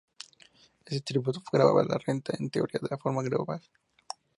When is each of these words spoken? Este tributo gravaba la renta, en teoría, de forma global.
Este 0.85 0.99
tributo 1.01 1.43
gravaba 1.53 1.83
la 1.83 1.99
renta, 1.99 2.33
en 2.39 2.49
teoría, 2.49 2.79
de 2.89 2.97
forma 2.97 3.21
global. 3.21 3.61